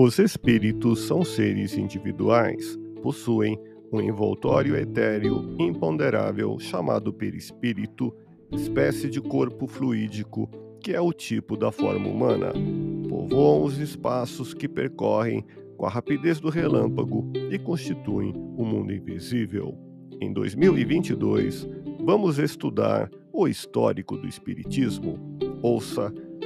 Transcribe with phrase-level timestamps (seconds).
[0.00, 3.58] Os espíritos são seres individuais, possuem
[3.92, 8.14] um envoltório etéreo imponderável chamado perispírito,
[8.52, 10.48] espécie de corpo fluídico
[10.80, 12.52] que é o tipo da forma humana.
[13.08, 15.44] Povoam os espaços que percorrem
[15.76, 19.76] com a rapidez do relâmpago e constituem o um mundo invisível.
[20.20, 21.66] Em 2022,
[22.04, 25.18] vamos estudar o histórico do Espiritismo.
[25.60, 26.14] Ouça